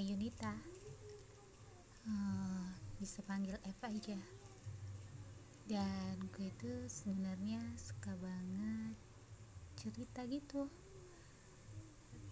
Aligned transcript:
Yunita. 0.00 0.56
Uh, 2.08 2.66
bisa 2.96 3.20
panggil 3.28 3.54
F 3.60 3.80
aja. 3.84 4.16
Dan 5.68 6.16
gue 6.34 6.48
itu 6.48 6.72
sebenarnya 6.88 7.60
suka 7.76 8.16
banget 8.18 8.96
cerita 9.76 10.24
gitu. 10.26 10.66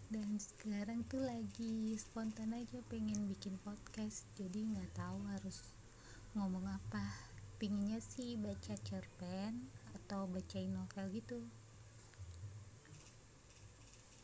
Dan 0.09 0.41
sekarang 0.41 1.05
tuh 1.05 1.21
lagi 1.21 1.93
spontan 2.01 2.57
aja 2.57 2.81
pengen 2.89 3.29
bikin 3.29 3.61
podcast 3.61 4.25
jadi 4.41 4.65
nggak 4.73 4.97
tahu 4.97 5.21
harus 5.29 5.77
ngomong 6.33 6.65
apa. 6.65 7.05
Pinginnya 7.61 8.01
sih 8.01 8.41
baca 8.41 8.75
cerpen 8.81 9.69
atau 9.93 10.25
bacain 10.25 10.73
novel 10.73 11.13
gitu 11.13 11.45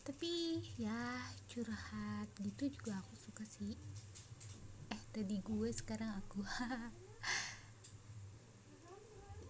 tapi 0.04 0.60
ya 0.76 1.16
curhat 1.48 2.28
gitu 2.44 2.68
juga 2.68 3.00
aku 3.00 3.16
suka 3.16 3.40
sih. 3.48 3.72
Eh 4.92 5.02
tadi 5.16 5.40
gue 5.40 5.68
sekarang 5.72 6.20
aku. 6.20 6.44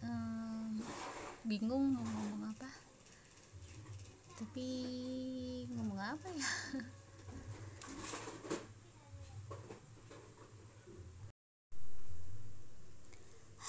Um, 0.04 0.84
bingung 1.48 1.96
mau 1.96 2.04
ngomong 2.04 2.52
apa. 2.52 2.68
Tapi 4.36 4.68
ngomong 5.72 5.96
apa 5.96 6.28
ya? 6.28 6.50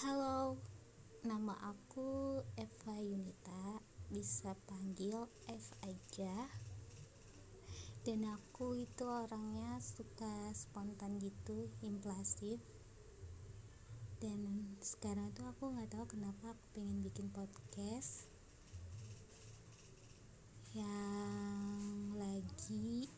Halo, 0.04 0.60
nama 1.24 1.56
aku 1.72 2.44
Eva 2.60 3.00
Yunita, 3.00 3.80
bisa 4.12 4.52
panggil 4.68 5.24
F 5.48 5.72
aja 5.88 6.65
dan 8.06 8.22
aku 8.30 8.78
itu 8.78 9.02
orangnya 9.02 9.82
suka 9.82 10.54
spontan 10.54 11.18
gitu 11.18 11.74
impulsif. 11.82 12.62
Dan 14.22 14.78
sekarang 14.78 15.34
tuh 15.34 15.50
aku 15.50 15.74
nggak 15.74 15.90
tahu 15.90 16.06
kenapa 16.14 16.54
aku 16.54 16.64
pengen 16.78 17.02
bikin 17.02 17.34
podcast 17.34 18.30
yang 20.78 22.14
lagi 22.14 23.10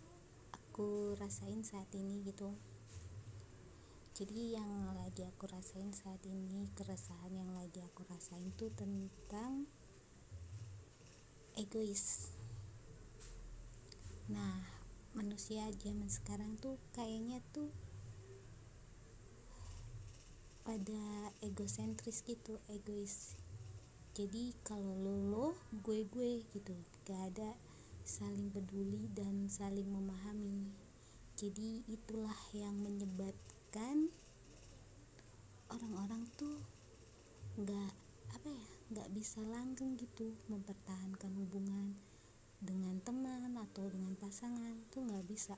aku 0.56 1.20
rasain 1.20 1.67
saat 1.67 1.92
ini 1.92 2.23
gitu. 2.23 2.56
Jadi 4.16 4.56
yang 4.56 4.95
lagi 4.95 5.28
aku 5.28 5.52
rasain 5.52 5.92
saat 5.92 6.23
ini 6.23 6.72
keresahan 6.80 7.36
yang 7.36 7.52
lagi 7.52 7.83
aku 7.83 8.08
rasain 8.08 8.56
tuh 8.56 8.72
tentang 8.72 9.67
egois. 11.59 12.31
Nah 14.31 14.77
manusia 15.18 15.66
zaman 15.82 16.06
sekarang 16.06 16.54
tuh 16.62 16.78
kayaknya 16.94 17.42
tuh 17.50 17.73
pada 20.62 21.34
egosentris 21.42 22.22
gitu 22.22 22.62
egois. 22.70 23.34
Jadi 24.14 24.54
kalau 24.62 24.94
lo 24.94 25.16
lo 25.18 25.48
gue 25.82 26.06
gue 26.06 26.45
gitu 26.54 26.78
gak 27.10 27.34
ada 27.34 27.58
saling 28.06 28.54
peduli 28.54 29.10
dan 29.18 29.50
saling 29.50 29.90
memahami. 29.90 30.70
Jadi 31.34 31.82
itulah 31.90 32.38
yang 32.54 32.78
menyebabkan 32.78 34.14
orang-orang 35.73 36.30
tuh 36.38 36.62
gak 37.58 37.94
apa 38.38 38.50
ya 38.54 38.68
gak 39.02 39.10
bisa 39.18 39.42
langgeng 39.50 39.98
gitu 39.98 40.38
mempertahankan 40.45 41.34
hubungan 41.42 41.98
dengan 42.58 42.97
teman 43.05 43.53
atau 43.53 43.86
dengan 43.86 44.17
pasangan 44.17 44.73
tuh 44.89 45.05
nggak 45.05 45.25
bisa. 45.30 45.53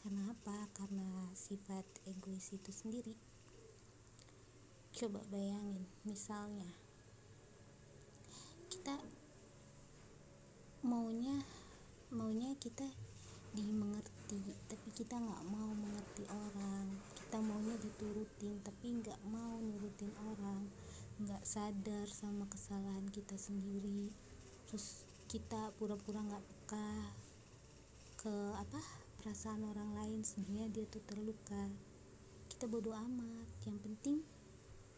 Karena 0.00 0.32
apa? 0.32 0.64
Karena 0.72 1.28
sifat 1.36 1.84
egois 2.08 2.48
itu 2.56 2.72
sendiri. 2.72 3.12
Coba 4.96 5.20
bayangin 5.28 5.84
misalnya 6.08 6.66
kita 8.70 8.96
maunya 10.80 11.36
maunya 12.08 12.56
kita 12.56 12.88
dimengerti 13.52 14.40
tapi 14.72 14.88
kita 14.96 15.20
nggak 15.20 15.44
mau 15.52 15.68
mengerti 15.76 16.24
orang. 16.32 16.86
Kita 17.12 17.38
maunya 17.44 17.76
diturutin 17.76 18.56
tapi 18.64 19.04
nggak 19.04 19.20
mau 19.28 19.60
nurutin 19.60 20.10
orang. 20.32 20.64
Nggak 21.20 21.44
sadar 21.44 22.08
sama 22.08 22.48
kesalahan 22.48 23.04
kita 23.12 23.36
sendiri. 23.36 24.08
Terus 24.64 25.09
kita 25.30 25.70
pura-pura 25.78 26.26
nggak 26.26 26.42
peka 26.42 26.90
ke 28.18 28.34
apa 28.58 28.82
perasaan 29.22 29.62
orang 29.62 29.94
lain 29.94 30.26
sebenarnya 30.26 30.74
dia 30.74 30.84
tuh 30.90 31.06
terluka. 31.06 31.70
Kita 32.50 32.66
bodoh 32.66 32.98
amat. 32.98 33.46
Yang 33.62 33.78
penting 33.86 34.16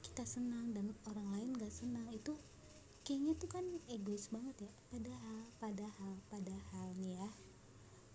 kita 0.00 0.24
senang 0.24 0.72
dan 0.72 0.88
orang 1.04 1.28
lain 1.36 1.52
gak 1.60 1.68
senang. 1.68 2.08
Itu 2.08 2.40
kayaknya 3.04 3.36
tuh 3.36 3.52
kan 3.52 3.60
egois 3.92 4.32
banget 4.32 4.64
ya. 4.64 4.72
Padahal 4.88 5.40
padahal 5.60 6.12
padahal 6.32 6.86
nih 6.96 7.20
ya 7.20 7.28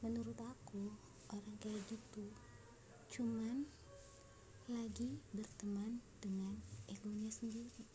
menurut 0.02 0.42
aku 0.42 0.90
orang 1.30 1.56
kayak 1.62 1.86
gitu 1.86 2.26
cuman 3.14 3.62
lagi 4.74 5.22
berteman 5.38 6.02
dengan 6.18 6.58
egonya 6.90 7.30
sendiri. 7.30 7.86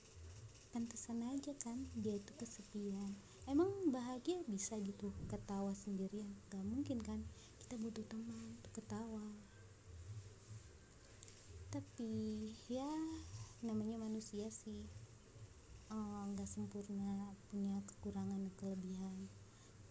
Pantesan 0.70 1.26
aja 1.26 1.58
kan 1.58 1.90
dia 1.98 2.22
itu 2.22 2.30
kesepian 2.38 3.31
emang 3.50 3.70
bahagia 3.90 4.42
bisa 4.46 4.78
gitu 4.78 5.10
ketawa 5.26 5.74
sendirian? 5.74 6.30
Gak 6.52 6.62
mungkin 6.62 7.02
kan? 7.02 7.20
Kita 7.58 7.74
butuh 7.80 8.04
teman 8.06 8.58
untuk 8.58 8.72
ketawa. 8.76 9.24
Tapi 11.72 12.12
ya 12.68 12.90
namanya 13.64 13.96
manusia 14.02 14.50
sih. 14.52 14.84
Eh, 15.92 16.22
nggak 16.32 16.48
uh, 16.48 16.52
sempurna 16.52 17.32
punya 17.52 17.80
kekurangan 17.84 18.48
dan 18.48 18.54
kelebihan. 18.56 19.18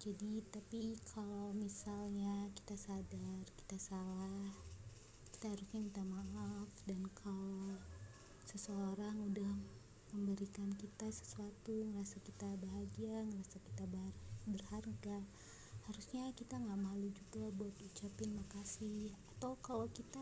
Jadi 0.01 0.41
tapi 0.49 0.97
kalau 1.13 1.53
misalnya 1.53 2.49
kita 2.57 2.73
sadar 2.73 3.45
kita 3.65 3.77
salah 3.77 4.49
kita 5.33 5.53
harusnya 5.53 5.81
minta 5.81 6.01
maaf. 6.05 6.69
Dan 6.85 7.05
kalau 7.17 7.77
seseorang 8.49 9.13
udah 9.29 9.80
memberikan 10.11 10.67
kita 10.75 11.07
sesuatu 11.07 11.71
ngerasa 11.71 12.19
kita 12.23 12.47
bahagia 12.59 13.23
ngerasa 13.31 13.57
kita 13.63 13.83
berharga. 14.47 15.17
Harusnya 15.87 16.29
kita 16.35 16.59
nggak 16.59 16.79
malu 16.79 17.07
juga 17.11 17.47
buat 17.55 17.75
ucapin 17.79 18.35
makasih. 18.35 19.11
Atau 19.35 19.55
kalau 19.63 19.87
kita 19.91 20.21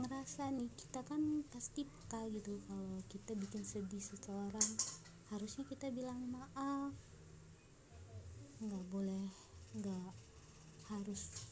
ngerasa 0.00 0.48
nih 0.56 0.72
kita 0.72 1.04
kan 1.04 1.44
pasti 1.52 1.84
peka 1.84 2.24
gitu 2.32 2.56
kalau 2.64 2.96
kita 3.12 3.36
bikin 3.36 3.62
sedih 3.62 4.00
seseorang. 4.00 4.70
Harusnya 5.28 5.68
kita 5.68 5.92
bilang 5.92 6.20
maaf. 6.32 6.92
Nggak 8.64 8.84
boleh 8.88 9.28
nggak 9.72 10.12
harus 10.92 11.48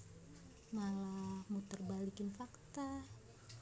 malah 0.77 1.41
muter 1.49 1.81
balikin 1.89 2.29
fakta 2.31 3.01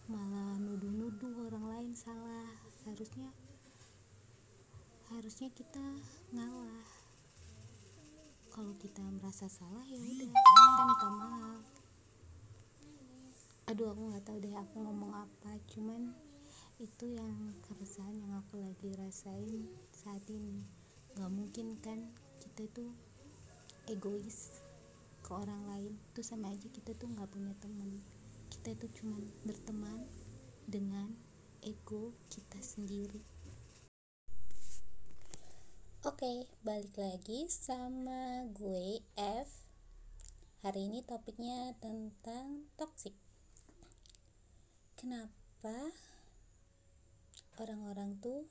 malah 0.09 0.57
nuduh-nuduh 0.57 1.53
orang 1.53 1.65
lain 1.69 1.93
salah. 1.93 2.49
Harusnya 2.89 3.29
harusnya 5.19 5.51
kita 5.51 5.83
ngalah. 6.31 6.87
Kalau 8.55 8.71
kita 8.79 9.03
merasa 9.03 9.51
salah 9.51 9.83
ya 9.91 9.99
udah 9.99 10.31
kita 10.31 10.83
minta 10.87 11.09
maaf. 11.11 11.67
Aduh 13.67 13.91
aku 13.91 14.15
nggak 14.15 14.23
tahu 14.23 14.39
deh 14.39 14.55
aku 14.55 14.79
ngomong 14.79 15.11
apa 15.19 15.59
cuman 15.75 16.15
itu 16.79 17.19
yang 17.19 17.35
keresahan 17.67 18.15
yang 18.15 18.31
aku 18.39 18.63
lagi 18.63 18.95
rasain 18.95 19.67
saat 19.91 20.23
ini. 20.31 20.63
Nggak 21.19 21.33
mungkin 21.35 21.67
kan 21.83 21.99
kita 22.39 22.71
tuh 22.71 22.95
egois 23.91 24.63
ke 25.27 25.35
orang 25.35 25.67
lain 25.67 25.99
itu 26.15 26.23
sama 26.23 26.55
aja 26.55 26.71
kita 26.71 26.95
tuh 26.95 27.11
nggak 27.11 27.27
punya 27.27 27.59
teman. 27.59 27.91
Kita 28.55 28.71
itu 28.71 28.87
cuman 29.03 29.27
berteman 29.43 29.99
dengan 30.71 31.11
ego 31.67 32.15
kita 32.31 32.63
sendiri 32.63 33.38
Oke, 36.07 36.47
balik 36.63 36.95
lagi 36.95 37.51
sama 37.51 38.47
gue 38.55 39.03
F. 39.19 39.51
Hari 40.63 40.87
ini 40.87 41.03
topiknya 41.03 41.75
tentang 41.83 42.71
toxic. 42.79 43.11
Kenapa 44.95 45.75
orang-orang 47.59 48.15
tuh 48.23 48.47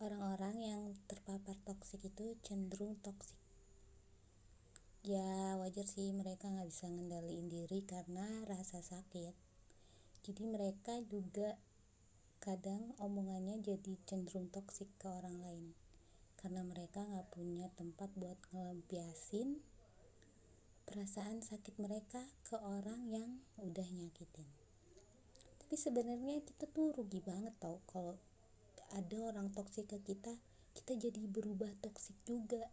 orang-orang 0.00 0.56
yang 0.64 0.82
terpapar 1.04 1.60
toxic 1.68 2.00
itu 2.00 2.32
cenderung 2.48 2.96
toxic? 3.04 3.36
Ya 5.04 5.60
wajar 5.60 5.84
sih 5.84 6.16
mereka 6.16 6.48
nggak 6.48 6.72
bisa 6.72 6.88
ngendaliin 6.88 7.52
diri 7.52 7.84
karena 7.84 8.24
rasa 8.48 8.80
sakit. 8.80 9.36
Jadi 10.24 10.48
mereka 10.48 10.96
juga 11.12 11.60
kadang 12.40 12.96
omongannya 12.96 13.60
jadi 13.60 14.00
cenderung 14.08 14.48
toksik 14.48 14.88
ke 14.96 15.04
orang 15.04 15.36
lain 15.44 15.76
karena 16.40 16.64
mereka 16.64 17.04
nggak 17.04 17.28
punya 17.36 17.68
tempat 17.76 18.08
buat 18.16 18.40
ngelampiasin 18.50 19.60
perasaan 20.88 21.44
sakit 21.44 21.76
mereka 21.76 22.18
ke 22.42 22.56
orang 22.56 23.06
yang 23.12 23.30
udah 23.60 23.84
nyakitin. 23.84 24.48
Tapi 25.60 25.76
sebenarnya 25.76 26.42
kita 26.42 26.66
tuh 26.66 26.96
rugi 26.96 27.22
banget 27.22 27.54
tau 27.60 27.78
kalau 27.86 28.16
ada 28.96 29.16
orang 29.22 29.54
toksik 29.54 29.86
ke 29.86 30.00
kita 30.02 30.34
kita 30.74 30.96
jadi 30.98 31.22
berubah 31.30 31.70
toksik 31.84 32.16
juga. 32.26 32.64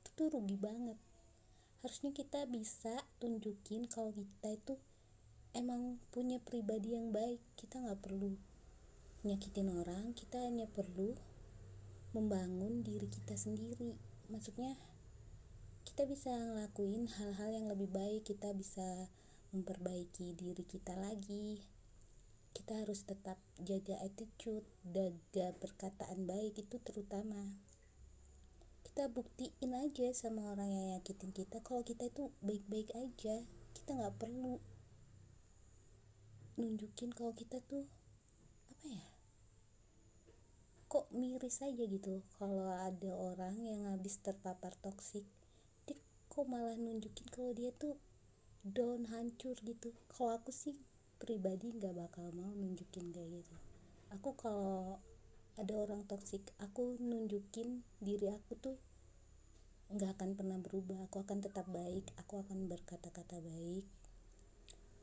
Itu 0.00 0.08
tuh 0.16 0.38
rugi 0.38 0.56
banget. 0.56 0.96
Harusnya 1.84 2.14
kita 2.14 2.46
bisa 2.48 2.94
tunjukin 3.20 3.90
kalau 3.90 4.14
kita 4.14 4.48
itu 4.54 4.74
emang 5.52 6.00
punya 6.14 6.40
pribadi 6.40 6.96
yang 6.96 7.12
baik. 7.12 7.42
Kita 7.58 7.82
nggak 7.82 8.00
perlu 8.00 8.32
nyakitin 9.26 9.68
orang 9.74 10.14
kita 10.14 10.38
hanya 10.46 10.70
perlu 10.70 11.18
membangun 12.16 12.80
diri 12.80 13.08
kita 13.08 13.36
sendiri. 13.36 13.96
Maksudnya 14.32 14.76
kita 15.88 16.04
bisa 16.08 16.30
ngelakuin 16.30 17.08
hal-hal 17.10 17.50
yang 17.50 17.66
lebih 17.66 17.90
baik 17.90 18.28
kita 18.28 18.52
bisa 18.54 19.08
memperbaiki 19.52 20.36
diri 20.36 20.64
kita 20.64 20.94
lagi. 20.94 21.64
Kita 22.52 22.84
harus 22.84 23.04
tetap 23.04 23.40
jaga 23.60 23.98
attitude 24.04 24.66
jaga 24.88 25.56
perkataan 25.56 26.28
baik 26.28 26.60
itu 26.60 26.76
terutama. 26.80 27.56
Kita 28.84 29.08
buktiin 29.12 29.72
aja 29.78 30.10
sama 30.16 30.52
orang 30.52 30.70
yang 30.70 30.86
nyakitin 30.98 31.30
kita 31.30 31.60
kalau 31.62 31.84
kita 31.86 32.08
itu 32.08 32.30
baik-baik 32.42 32.92
aja. 32.94 33.44
Kita 33.76 33.94
nggak 33.94 34.16
perlu 34.18 34.58
nunjukin 36.58 37.14
kalau 37.14 37.30
kita 37.38 37.62
tuh 37.70 37.86
apa 38.74 38.86
ya 38.90 39.17
kok 40.88 41.12
miris 41.12 41.60
aja 41.60 41.84
gitu 41.84 42.24
kalau 42.40 42.64
ada 42.72 43.12
orang 43.12 43.60
yang 43.60 43.92
habis 43.92 44.16
terpapar 44.24 44.72
toksik. 44.80 45.28
Dia 45.84 46.00
kok 46.32 46.48
malah 46.48 46.80
nunjukin 46.80 47.28
kalau 47.28 47.52
dia 47.52 47.68
tuh 47.76 48.00
down 48.64 49.04
hancur 49.12 49.52
gitu. 49.60 49.92
Kalau 50.08 50.40
aku 50.40 50.48
sih 50.48 50.80
pribadi 51.20 51.76
nggak 51.76 51.92
bakal 51.92 52.32
mau 52.32 52.48
nunjukin 52.56 53.12
kayak 53.12 53.44
gitu. 53.44 53.56
Aku 54.16 54.32
kalau 54.40 54.96
ada 55.60 55.74
orang 55.76 56.08
toksik 56.08 56.40
aku 56.56 56.96
nunjukin 57.04 57.84
diri 58.00 58.32
aku 58.32 58.56
tuh 58.56 58.76
nggak 59.92 60.16
akan 60.16 60.40
pernah 60.40 60.56
berubah. 60.56 61.04
Aku 61.12 61.20
akan 61.20 61.44
tetap 61.44 61.68
baik 61.68 62.08
aku 62.16 62.40
akan 62.40 62.64
berkata-kata 62.64 63.44
baik 63.44 63.84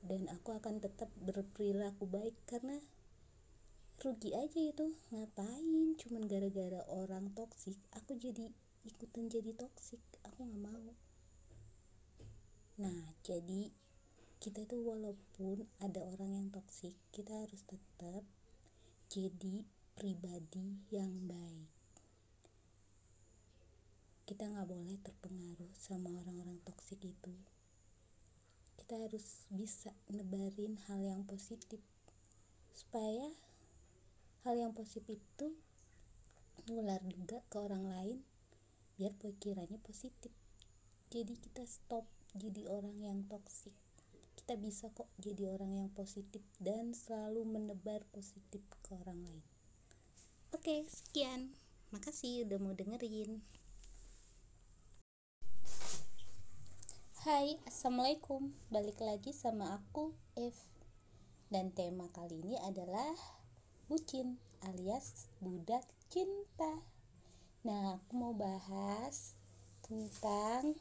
dan 0.06 0.30
aku 0.34 0.54
akan 0.54 0.82
tetap 0.82 1.10
berperilaku 1.18 2.06
baik 2.06 2.38
karena 2.46 2.78
rugi 4.04 4.36
aja 4.36 4.60
itu. 4.60 4.88
Ngapain? 5.14 5.96
Cuman 5.96 6.28
gara-gara 6.28 6.82
orang 6.92 7.32
toksik 7.32 7.80
aku 7.96 8.20
jadi 8.20 8.52
ikutan 8.86 9.32
jadi 9.32 9.56
toksik 9.58 10.02
aku 10.28 10.46
nggak 10.46 10.62
mau. 10.62 10.88
Nah 12.76 13.02
jadi 13.24 13.72
kita 14.44 14.68
tuh 14.68 14.84
walaupun 14.86 15.66
ada 15.82 16.06
orang 16.06 16.38
yang 16.38 16.48
toksik 16.54 16.94
kita 17.16 17.34
harus 17.34 17.66
tetap 17.66 18.22
jadi 19.10 19.66
pribadi 19.96 20.86
yang 20.92 21.10
baik. 21.26 21.72
Kita 24.28 24.44
nggak 24.46 24.68
boleh 24.70 24.98
terpengaruh 25.02 25.72
sama 25.78 26.12
orang-orang 26.20 26.60
toksik 26.68 27.00
itu. 27.02 27.34
Kita 28.76 29.02
harus 29.02 29.50
bisa 29.50 29.90
nebarin 30.12 30.78
hal 30.86 31.02
yang 31.02 31.24
positif 31.26 31.82
supaya 32.76 33.32
hal 34.46 34.62
yang 34.62 34.78
positif 34.78 35.18
itu 35.18 35.58
nular 36.70 37.02
juga 37.10 37.42
ke 37.50 37.58
orang 37.58 37.90
lain 37.90 38.22
biar 39.02 39.18
pikirannya 39.18 39.82
positif. 39.82 40.30
Jadi 41.10 41.34
kita 41.42 41.66
stop 41.66 42.06
jadi 42.38 42.70
orang 42.70 42.94
yang 43.02 43.26
toksik 43.26 43.74
kita 44.38 44.62
bisa 44.62 44.94
kok 44.94 45.10
jadi 45.18 45.50
orang 45.50 45.74
yang 45.74 45.90
positif 45.98 46.46
dan 46.62 46.94
selalu 46.94 47.42
menebar 47.50 48.06
positif 48.14 48.62
ke 48.86 48.94
orang 48.94 49.18
lain. 49.26 49.42
Oke 50.54 50.86
sekian. 50.86 51.50
Makasih 51.90 52.46
udah 52.46 52.62
mau 52.62 52.78
dengerin. 52.78 53.42
Hai 57.26 57.58
assalamualaikum. 57.66 58.54
Balik 58.70 59.02
lagi 59.02 59.34
sama 59.34 59.82
aku 59.82 60.14
F. 60.38 60.62
Dan 61.50 61.74
tema 61.74 62.06
kali 62.14 62.46
ini 62.46 62.62
adalah 62.62 63.18
bucin 63.86 64.42
alias 64.66 65.30
budak 65.38 65.86
cinta. 66.10 66.82
Nah, 67.62 68.02
aku 68.02 68.12
mau 68.18 68.34
bahas 68.34 69.38
tentang 69.86 70.74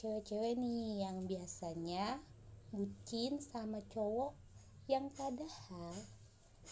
cewek-cewek 0.00 0.56
nih 0.56 1.04
yang 1.04 1.28
biasanya 1.28 2.16
bucin 2.72 3.36
sama 3.36 3.84
cowok 3.92 4.32
yang 4.88 5.12
padahal 5.12 5.92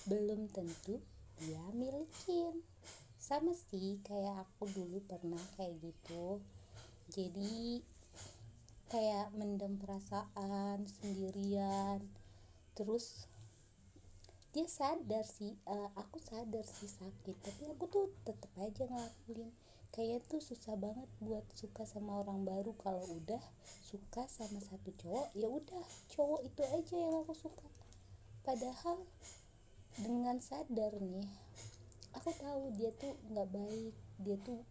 belum 0.08 0.48
tentu 0.48 0.96
dia 1.36 1.64
milikin. 1.76 2.64
Sama 3.20 3.52
sih 3.52 4.00
kayak 4.00 4.48
aku 4.48 4.64
dulu 4.72 5.04
pernah 5.04 5.44
kayak 5.60 5.76
gitu. 5.84 6.40
Jadi 7.12 7.84
kayak 8.88 9.28
mendem 9.36 9.76
perasaan 9.76 10.88
sendirian 10.88 12.00
terus 12.72 13.28
dia 14.50 14.66
sadar 14.66 15.22
sih 15.22 15.54
uh, 15.70 15.94
aku 15.94 16.18
sadar 16.18 16.66
sih 16.66 16.90
sakit 16.90 17.36
tapi 17.38 17.62
aku 17.70 17.84
tuh 17.86 18.10
tetep 18.26 18.50
aja 18.58 18.82
ngelakuin. 18.90 19.50
Kayak 19.90 20.22
tuh 20.30 20.38
susah 20.42 20.78
banget 20.78 21.06
buat 21.18 21.42
suka 21.54 21.82
sama 21.86 22.22
orang 22.22 22.46
baru. 22.46 22.74
Kalau 22.78 23.02
udah 23.14 23.42
suka 23.62 24.26
sama 24.26 24.58
satu 24.58 24.90
cowok 24.98 25.34
ya 25.38 25.46
udah 25.46 25.82
cowok 26.14 26.40
itu 26.46 26.62
aja 26.66 26.94
yang 26.98 27.14
aku 27.22 27.34
suka. 27.34 27.66
Padahal 28.42 29.06
dengan 29.98 30.42
sadar 30.42 30.98
nih 30.98 31.30
aku 32.14 32.34
tahu 32.34 32.74
dia 32.74 32.90
tuh 32.98 33.14
nggak 33.30 33.48
baik. 33.54 33.94
Dia 34.18 34.36
tuh 34.42 34.62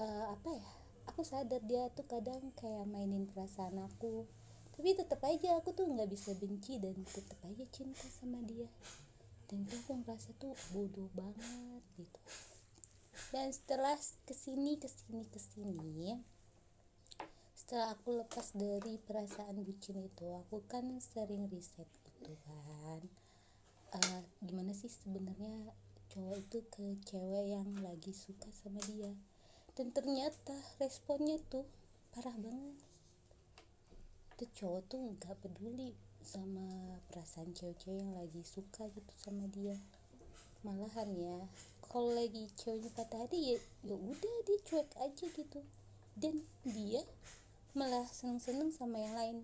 uh, 0.00 0.32
apa 0.32 0.48
ya 0.48 0.68
aku 1.12 1.20
sadar 1.24 1.60
dia 1.64 1.92
tuh 1.92 2.08
kadang 2.08 2.52
kayak 2.56 2.88
mainin 2.88 3.28
perasaan 3.28 3.80
aku 3.84 4.24
tapi 4.76 4.92
tetap 4.92 5.20
aja 5.24 5.56
aku 5.56 5.72
tuh 5.72 5.88
nggak 5.88 6.12
bisa 6.12 6.36
benci 6.36 6.76
dan 6.76 6.92
tetap 7.08 7.40
aja 7.48 7.64
cinta 7.72 8.06
sama 8.12 8.44
dia. 8.44 8.68
Dan 9.48 9.64
tuh 9.64 9.80
aku 9.80 9.92
ngerasa 10.04 10.30
tuh 10.36 10.52
bodoh 10.76 11.08
banget 11.16 11.82
gitu. 11.96 12.20
Dan 13.32 13.48
setelah 13.50 13.96
ke 14.28 14.34
sini 14.36 14.76
ke 14.76 14.86
sini 14.86 15.24
ke 15.32 15.40
sini 15.40 16.20
setelah 17.66 17.98
aku 17.98 18.22
lepas 18.22 18.54
dari 18.54 18.94
perasaan 18.94 19.66
bucin 19.66 19.98
itu 19.98 20.30
aku 20.38 20.62
kan 20.70 20.86
sering 21.02 21.50
riset 21.50 21.90
gitu 22.06 22.30
kan. 22.46 23.02
Uh, 23.90 24.22
gimana 24.46 24.70
sih 24.70 24.86
sebenarnya 24.86 25.74
cowok 26.14 26.46
itu 26.46 26.62
ke 26.70 26.84
cewek 27.10 27.58
yang 27.58 27.66
lagi 27.82 28.14
suka 28.14 28.46
sama 28.54 28.78
dia? 28.86 29.10
Dan 29.74 29.90
ternyata 29.90 30.54
responnya 30.78 31.42
tuh 31.50 31.66
parah 32.14 32.38
banget 32.38 32.85
itu 34.36 34.44
cowok 34.60 34.92
tuh 34.92 35.00
nggak 35.16 35.32
peduli 35.40 35.96
sama 36.20 36.68
perasaan 37.08 37.56
cewek-cewek 37.56 38.04
yang 38.04 38.12
lagi 38.12 38.44
suka 38.44 38.84
gitu 38.92 39.12
sama 39.16 39.48
dia. 39.48 39.72
Malahan 40.60 41.08
ya 41.16 41.40
kalau 41.88 42.12
lagi 42.12 42.44
ceweknya 42.60 42.92
patah 42.92 43.24
hati 43.24 43.56
ya 43.56 43.58
ya 43.88 43.96
udah 43.96 44.34
dia 44.44 44.58
cuek 44.68 44.92
aja 45.00 45.24
gitu. 45.32 45.60
Dan 46.20 46.44
dia 46.68 47.00
malah 47.72 48.04
seneng-seneng 48.12 48.76
sama 48.76 49.00
yang 49.00 49.16
lain. 49.16 49.36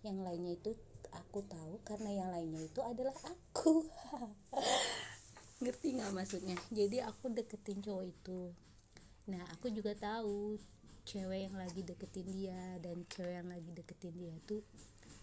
Yang 0.00 0.18
lainnya 0.24 0.52
itu 0.56 0.72
aku 1.12 1.44
tahu 1.44 1.76
karena 1.84 2.24
yang 2.24 2.32
lainnya 2.32 2.64
itu 2.64 2.80
adalah 2.80 3.12
aku. 3.28 3.84
Ngerti 5.60 6.00
nggak 6.00 6.12
maksudnya? 6.16 6.56
Jadi 6.72 7.04
aku 7.04 7.28
deketin 7.28 7.84
cowok 7.84 8.04
itu. 8.08 8.48
Nah 9.28 9.44
aku 9.52 9.68
juga 9.68 9.92
tahu 9.92 10.56
cewek 11.02 11.50
yang 11.50 11.56
lagi 11.58 11.82
deketin 11.82 12.28
dia 12.30 12.62
dan 12.78 13.02
cewek 13.10 13.34
yang 13.42 13.48
lagi 13.50 13.70
deketin 13.74 14.14
dia 14.14 14.34
tuh 14.46 14.62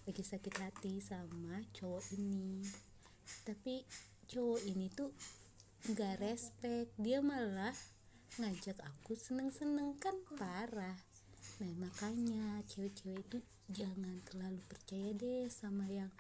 lagi 0.03 0.23
sakit 0.25 0.55
hati 0.59 0.99
sama 0.99 1.61
cowok 1.75 2.03
ini. 2.17 2.65
Tapi 3.45 3.85
cowok 4.27 4.61
ini 4.65 4.87
tuh 4.91 5.13
nggak 5.89 6.19
respect 6.19 6.91
dia 6.99 7.23
malah 7.23 7.75
ngajak 8.37 8.77
aku 8.83 9.15
seneng-seneng 9.15 9.95
kan 10.01 10.15
parah. 10.35 10.97
Nah 11.63 11.73
makanya 11.79 12.61
cewek-cewek 12.67 13.23
itu 13.25 13.37
jangan 13.69 14.17
terlalu 14.25 14.59
percaya 14.65 15.13
deh 15.13 15.45
sama 15.47 15.85
yang 15.85 16.11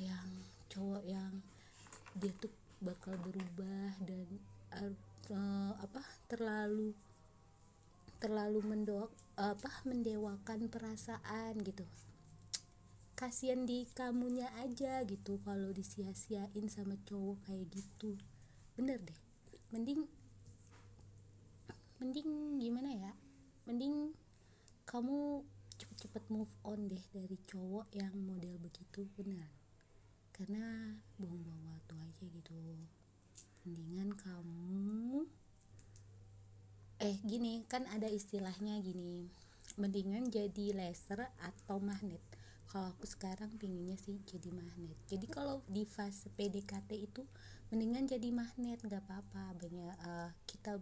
yang 0.00 0.28
cowok 0.72 1.04
yang 1.06 1.32
dia 2.18 2.32
tuh 2.40 2.50
bakal 2.82 3.14
berubah 3.22 3.92
dan 4.02 4.26
uh, 5.30 5.72
apa 5.78 6.02
terlalu 6.26 6.96
terlalu 8.24 8.64
mendoak 8.64 9.12
apa 9.36 9.68
mendewakan 9.84 10.72
perasaan 10.72 11.60
gitu. 11.60 11.84
Kasihan 13.12 13.68
di 13.68 13.84
kamunya 13.92 14.48
aja 14.64 15.04
gitu 15.04 15.44
kalau 15.44 15.68
disia-siain 15.76 16.72
sama 16.72 16.96
cowok 17.04 17.44
kayak 17.44 17.68
gitu. 17.68 18.16
Bener 18.80 18.96
deh. 19.04 19.20
Mending 19.76 20.08
mending 22.00 22.56
gimana 22.64 22.96
ya? 22.96 23.12
Mending 23.68 24.16
kamu 24.88 25.44
cepet-cepet 25.76 26.24
move 26.32 26.48
on 26.64 26.88
deh 26.88 27.04
dari 27.12 27.36
cowok 27.44 27.92
yang 27.92 28.16
model 28.24 28.56
begitu 28.56 29.04
benar 29.20 29.52
karena 30.32 30.96
buang-buang 31.20 31.76
waktu 31.76 31.94
aja 32.00 32.24
gitu. 32.24 32.56
Mendingan 33.68 34.16
kamu 34.16 35.28
eh 37.04 37.20
gini 37.20 37.60
kan 37.68 37.84
ada 37.92 38.08
istilahnya 38.08 38.80
gini. 38.80 39.28
Mendingan 39.76 40.32
jadi 40.32 40.72
laser 40.72 41.20
atau 41.36 41.76
magnet. 41.76 42.24
Kalau 42.64 42.88
aku 42.88 43.04
sekarang 43.04 43.52
pinginnya 43.60 44.00
sih 44.00 44.24
jadi 44.24 44.48
magnet. 44.48 44.96
Jadi 45.04 45.28
kalau 45.28 45.60
di 45.68 45.84
fase 45.84 46.32
PDKT 46.32 46.96
itu 46.96 47.20
mendingan 47.68 48.08
jadi 48.08 48.32
magnet 48.32 48.80
nggak 48.80 49.04
apa-apa. 49.04 49.52
Banyak 49.52 49.96
uh, 50.00 50.32
kita 50.48 50.80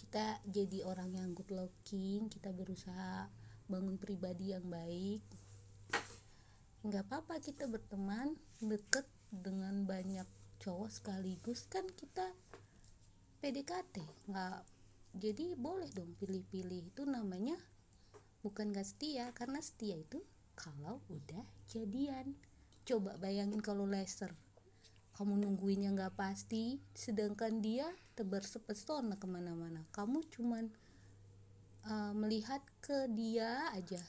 kita 0.00 0.40
jadi 0.48 0.88
orang 0.88 1.12
yang 1.12 1.36
good 1.36 1.52
looking 1.52 2.32
kita 2.32 2.48
berusaha 2.48 3.28
bangun 3.68 4.00
pribadi 4.00 4.56
yang 4.56 4.64
baik. 4.64 5.20
Nggak 6.88 7.04
apa-apa 7.04 7.36
kita 7.44 7.68
berteman 7.68 8.32
deket 8.64 9.04
dengan 9.28 9.84
banyak 9.84 10.24
cowok 10.64 10.88
sekaligus. 10.88 11.68
Kan 11.68 11.84
kita 12.00 12.32
PDKT 13.44 14.00
nggak 14.32 14.81
jadi 15.12 15.52
boleh 15.56 15.92
dong 15.92 16.16
pilih-pilih. 16.16 16.88
Itu 16.88 17.04
namanya 17.04 17.56
bukan 18.40 18.72
gak 18.72 18.88
setia 18.88 19.28
karena 19.36 19.60
setia 19.60 20.00
itu 20.00 20.24
kalau 20.56 21.00
udah 21.12 21.44
jadian. 21.68 22.32
Coba 22.82 23.14
bayangin 23.20 23.60
kalau 23.62 23.86
laser. 23.86 24.32
Kamu 25.12 25.38
nungguinnya 25.38 25.92
nggak 25.92 26.16
pasti 26.16 26.80
sedangkan 26.96 27.60
dia 27.60 27.84
tebar 28.16 28.42
sepesona 28.42 29.20
ke 29.20 29.28
mana-mana. 29.28 29.84
Kamu 29.92 30.24
cuman 30.32 30.66
uh, 31.86 32.16
melihat 32.16 32.64
ke 32.80 33.06
dia 33.12 33.70
aja. 33.76 34.00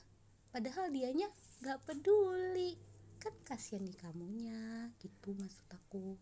Padahal 0.49 0.89
dianya 0.89 1.27
nggak 1.61 1.83
peduli. 1.85 2.79
Kan 3.19 3.35
kasihan 3.43 3.83
di 3.83 3.93
kamunya. 3.93 4.89
Gitu 5.03 5.35
maksud 5.35 5.67
aku. 5.69 6.15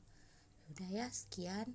Udah 0.74 0.90
ya 0.90 1.08
sekian 1.14 1.72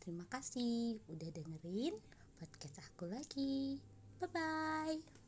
terima 0.00 0.24
kasih 0.26 0.96
udah 1.12 1.28
dengerin 1.28 1.94
podcast 2.40 2.80
aku 2.80 3.04
lagi. 3.06 3.76
Bye 4.18 4.28
bye 4.32 5.19